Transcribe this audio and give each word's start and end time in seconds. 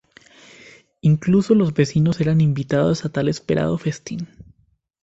Incluso 1.01 1.53
los 1.53 1.75
vecinos 1.75 2.19
eran 2.21 2.41
invitados 2.41 3.05
a 3.05 3.09
tal 3.09 3.27
esperado 3.29 3.77
festín. 3.77 4.29